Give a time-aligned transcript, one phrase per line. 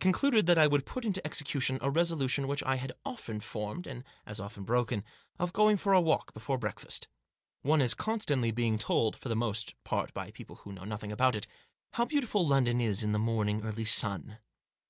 [0.00, 4.04] concluded that I would put into execution a resolution which I had often formed, and
[4.24, 5.04] as often broken,
[5.38, 7.08] of going for a walk before breakfast.
[7.60, 11.36] One is constantly being told— for the most part by people who know nothing about
[11.36, 11.46] it—
[11.92, 14.38] how beautiful London is in the early morning sun.